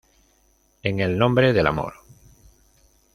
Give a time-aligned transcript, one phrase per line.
[0.81, 1.93] En el Nombre del Amor".